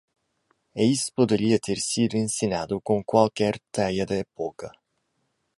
[0.75, 4.71] E isso poderia ter sido encenado com qualquer teia da época.